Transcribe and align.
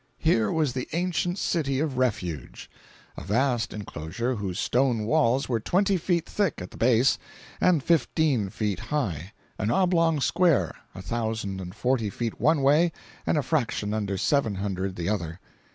Here 0.17 0.51
was 0.51 0.73
the 0.73 0.87
ancient 0.93 1.37
City 1.37 1.79
of 1.79 1.95
Refuge—a 1.95 3.23
vast 3.23 3.71
inclosure, 3.71 4.33
whose 4.37 4.57
stone 4.57 5.05
walls 5.05 5.47
were 5.47 5.59
twenty 5.59 5.95
feet 5.95 6.25
thick 6.25 6.55
at 6.59 6.71
the 6.71 6.77
base, 6.77 7.19
and 7.61 7.83
fifteen 7.83 8.49
feet 8.49 8.79
high; 8.89 9.31
an 9.59 9.69
oblong 9.69 10.19
square, 10.19 10.73
a 10.95 11.03
thousand 11.03 11.61
and 11.61 11.75
forty 11.75 12.09
feet 12.09 12.41
one 12.41 12.63
way 12.63 12.91
and 13.27 13.37
a 13.37 13.43
fraction 13.43 13.93
under 13.93 14.17
seven 14.17 14.55
hundred 14.55 14.95
the 14.95 15.07
other. 15.07 15.39